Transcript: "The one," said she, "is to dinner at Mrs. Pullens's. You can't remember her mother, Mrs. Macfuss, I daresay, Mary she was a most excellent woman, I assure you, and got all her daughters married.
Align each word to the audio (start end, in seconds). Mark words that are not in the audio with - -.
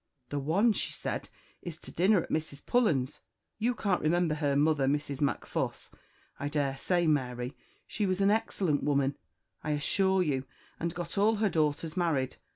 "The 0.29 0.39
one," 0.39 0.73
said 0.73 1.25
she, 1.25 1.29
"is 1.67 1.77
to 1.77 1.91
dinner 1.91 2.23
at 2.23 2.31
Mrs. 2.31 2.65
Pullens's. 2.65 3.19
You 3.59 3.75
can't 3.75 4.01
remember 4.01 4.33
her 4.33 4.55
mother, 4.55 4.87
Mrs. 4.87 5.21
Macfuss, 5.21 5.91
I 6.39 6.49
daresay, 6.49 7.05
Mary 7.05 7.55
she 7.85 8.07
was 8.07 8.19
a 8.19 8.25
most 8.25 8.35
excellent 8.37 8.81
woman, 8.81 9.15
I 9.63 9.73
assure 9.73 10.23
you, 10.23 10.45
and 10.79 10.95
got 10.95 11.19
all 11.19 11.35
her 11.35 11.49
daughters 11.49 11.95
married. 11.95 12.37